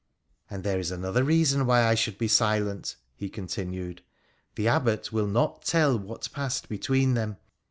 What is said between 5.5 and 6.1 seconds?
tell